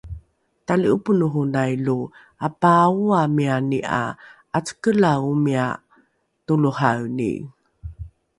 [0.65, 1.97] tali’oponohonai lo
[2.47, 4.03] “apaaoa” miani ’a
[4.57, 5.65] ’acakelae omia
[6.45, 7.31] toloraeni